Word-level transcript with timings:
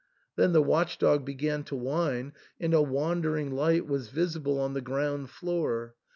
Then 0.35 0.51
the 0.51 0.63
watch 0.63 0.97
dog 0.97 1.25
began 1.25 1.63
to 1.65 1.75
whine, 1.75 2.33
and 2.59 2.73
a 2.73 2.81
wandering 2.81 3.51
light 3.51 3.85
was 3.85 4.09
visible 4.09 4.59
on 4.59 4.73
the 4.73 4.81
ground 4.81 5.29
floor. 5.29 5.93